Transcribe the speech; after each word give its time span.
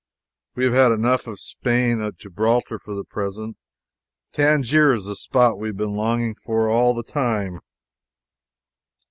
We 0.55 0.63
have 0.63 0.73
had 0.73 0.91
enough 0.91 1.27
of 1.27 1.39
Spain 1.39 2.01
at 2.01 2.17
Gibraltar 2.17 2.79
for 2.79 2.95
the 2.95 3.03
present. 3.03 3.55
Tangier 4.33 4.93
is 4.93 5.05
the 5.05 5.15
spot 5.15 5.59
we 5.59 5.67
have 5.67 5.77
been 5.77 5.93
longing 5.93 6.33
for 6.43 6.67
all 6.71 6.95
the 6.95 7.03
time. 7.03 7.59